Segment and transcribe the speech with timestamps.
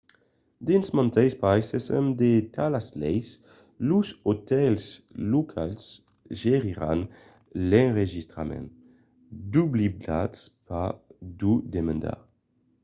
[0.67, 3.29] dins mantes païses amb de talas leis
[3.89, 4.85] los otèls
[5.33, 5.83] locals
[6.41, 6.99] geriràn
[7.69, 8.67] l'enregistrament
[9.53, 10.91] doblidatz pas
[11.37, 12.17] d'o demandar